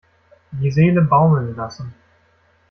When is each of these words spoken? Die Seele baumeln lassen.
Die 0.49 0.71
Seele 0.71 1.03
baumeln 1.03 1.55
lassen. 1.55 1.93